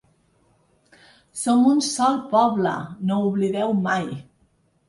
[1.43, 2.75] Som un sol poble,
[3.11, 4.09] no ho oblideu mai.